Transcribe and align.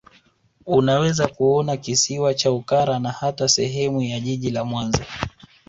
Unaweza 0.65 1.27
kuona 1.27 1.77
Kisiwa 1.77 2.33
cha 2.33 2.51
Ukara 2.51 2.99
na 2.99 3.11
hata 3.11 3.47
sehemu 3.47 4.01
ya 4.01 4.19
Jiji 4.19 4.51
la 4.51 4.63
Mwanza 4.65 5.05